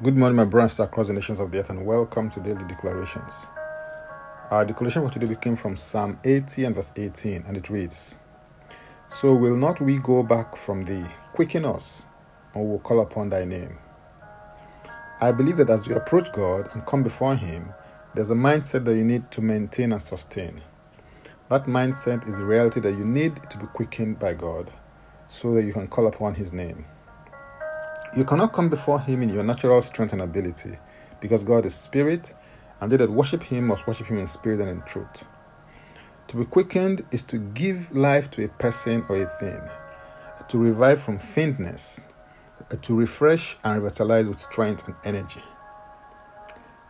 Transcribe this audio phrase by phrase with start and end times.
[0.00, 3.34] Good morning, my brothers across the nations of the earth, and welcome to Daily Declarations.
[4.48, 8.14] Our declaration for today came from Psalm 80 and verse 18, and it reads
[9.08, 12.04] So will not we go back from thee, quicken us,
[12.54, 13.76] and will call upon thy name.
[15.20, 17.74] I believe that as you approach God and come before Him,
[18.14, 20.62] there's a mindset that you need to maintain and sustain.
[21.50, 24.70] That mindset is the reality that you need to be quickened by God
[25.28, 26.84] so that you can call upon His name.
[28.16, 30.78] You cannot come before Him in your natural strength and ability,
[31.20, 32.34] because God is spirit,
[32.80, 35.24] and they that worship Him must worship Him in spirit and in truth.
[36.28, 39.60] To be quickened is to give life to a person or a thing,
[40.48, 42.00] to revive from faintness,
[42.80, 45.42] to refresh and revitalize with strength and energy.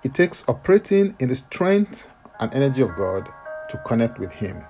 [0.05, 2.07] It takes operating in the strength
[2.39, 3.29] and energy of God
[3.71, 4.65] to connect with Him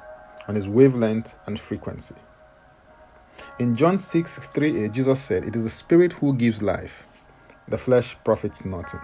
[0.49, 2.15] on His wavelength and frequency.
[3.59, 7.05] In John 6 3a, uh, Jesus said, It is the Spirit who gives life,
[7.69, 9.01] the flesh profits nothing.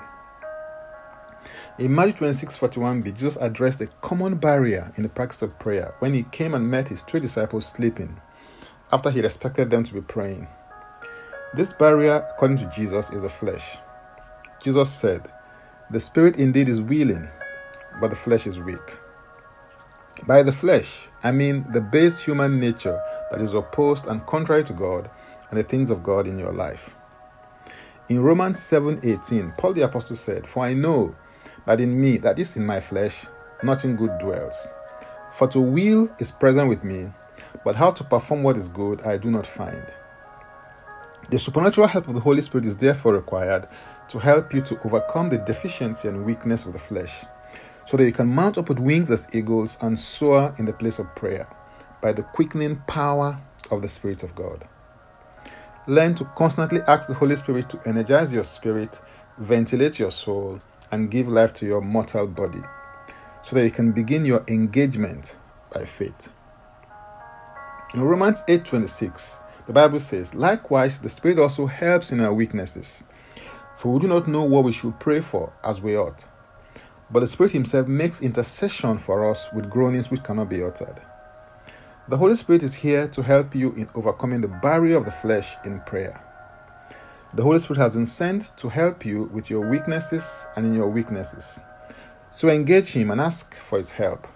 [1.78, 6.14] In Matthew 26 41b, Jesus addressed a common barrier in the practice of prayer when
[6.14, 8.20] he came and met his three disciples sleeping
[8.92, 10.46] after he expected them to be praying.
[11.54, 13.76] This barrier, according to Jesus, is the flesh.
[14.62, 15.28] Jesus said,
[15.91, 17.28] The Spirit indeed is willing,
[18.00, 18.96] but the flesh is weak.
[20.26, 23.02] By the flesh, I mean the base human nature
[23.34, 25.10] that is opposed and contrary to God
[25.50, 26.94] and the things of God in your life.
[28.08, 31.16] In Romans 7:18, Paul the apostle said, "For I know
[31.66, 33.26] that in me, that is in my flesh,
[33.64, 34.54] nothing good dwells.
[35.32, 37.12] For to will is present with me,
[37.64, 39.82] but how to perform what is good I do not find."
[41.30, 43.66] The supernatural help of the Holy Spirit is therefore required
[44.10, 47.24] to help you to overcome the deficiency and weakness of the flesh
[47.86, 51.00] so that you can mount up with wings as eagles and soar in the place
[51.00, 51.48] of prayer
[52.05, 54.69] by the quickening power of the Spirit of God.
[55.86, 59.00] Learn to constantly ask the Holy Spirit to energize your spirit,
[59.38, 60.60] ventilate your soul,
[60.91, 62.60] and give life to your mortal body
[63.42, 65.37] so that you can begin your engagement
[65.72, 66.28] by faith.
[67.94, 73.03] In Romans 8:26, the Bible says, "Likewise, the Spirit also helps in our weaknesses,
[73.76, 76.26] for we do not know what we should pray for as we ought."
[77.10, 81.00] But the Spirit Himself makes intercession for us with groanings which cannot be uttered.
[82.06, 85.56] The Holy Spirit is here to help you in overcoming the barrier of the flesh
[85.65, 86.22] in prayer.
[87.32, 90.91] The Holy Spirit has been sent to help you with your weaknesses and in your
[90.91, 91.59] weaknesses.
[92.28, 94.26] So engage Him and ask for His help.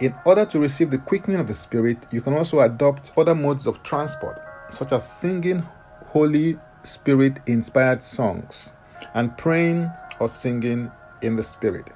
[0.00, 3.66] In order to receive the quickening of the Spirit, you can also adopt other modes
[3.66, 4.40] of transport,
[4.70, 5.62] such as singing
[6.06, 8.72] Holy Spirit inspired songs
[9.12, 9.90] and praying
[10.20, 10.90] or singing
[11.20, 11.92] in the Spirit.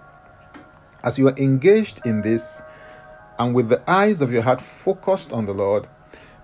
[1.03, 2.61] As you are engaged in this,
[3.39, 5.87] and with the eyes of your heart focused on the Lord,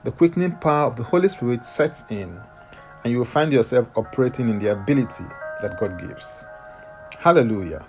[0.05, 2.41] the quickening power of the Holy Spirit sets in,
[3.05, 5.25] and you will find yourself operating in the ability
[5.61, 6.45] that God gives.
[7.19, 7.87] Hallelujah.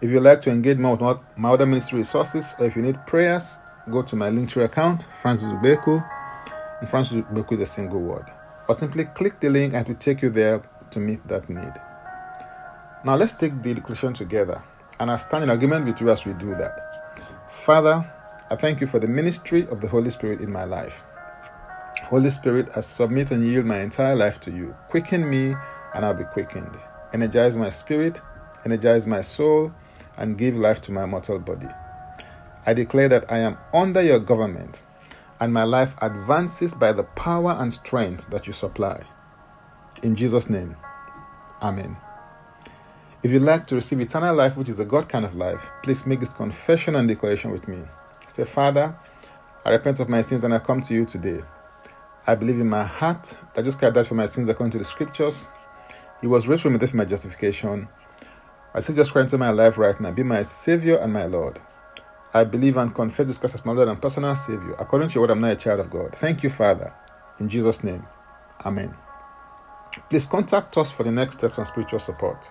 [0.00, 3.04] If you'd like to engage more with my other ministry resources, or if you need
[3.06, 3.58] prayers,
[3.90, 6.04] go to my Linktree account, Francis Ubeku,
[6.80, 8.26] and Francis Ubeku is a single word.
[8.68, 11.72] Or simply click the link and it will take you there to meet that need.
[13.04, 14.62] Now let's take the declaration together,
[15.00, 16.83] and I stand in agreement with you as we do that.
[17.64, 18.04] Father,
[18.50, 21.02] I thank you for the ministry of the Holy Spirit in my life.
[22.02, 24.76] Holy Spirit, I submit and yield my entire life to you.
[24.90, 25.54] Quicken me,
[25.94, 26.78] and I'll be quickened.
[27.14, 28.20] Energize my spirit,
[28.66, 29.72] energize my soul,
[30.18, 31.68] and give life to my mortal body.
[32.66, 34.82] I declare that I am under your government,
[35.40, 39.00] and my life advances by the power and strength that you supply.
[40.02, 40.76] In Jesus' name,
[41.62, 41.96] Amen.
[43.24, 46.04] If you'd like to receive eternal life, which is a God kind of life, please
[46.04, 47.78] make this confession and declaration with me.
[48.28, 48.94] Say, Father,
[49.64, 51.40] I repent of my sins and I come to you today.
[52.26, 54.84] I believe in my heart that Jesus Christ died for my sins according to the
[54.84, 55.46] scriptures.
[56.20, 57.88] He was raised from death for my justification.
[58.74, 60.10] I say Jesus Christ into my life right now.
[60.10, 61.62] Be my Savior and my Lord.
[62.34, 64.74] I believe and confess this Christ as my Lord and personal Savior.
[64.78, 66.14] According to your word, I'm now a child of God.
[66.14, 66.92] Thank you, Father.
[67.40, 68.04] In Jesus' name.
[68.66, 68.94] Amen.
[70.10, 72.50] Please contact us for the next steps on spiritual support.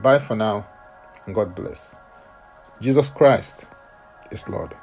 [0.00, 0.64] Bye for now,
[1.26, 1.96] and God bless.
[2.80, 3.66] Jesus Christ
[4.30, 4.76] is Lord.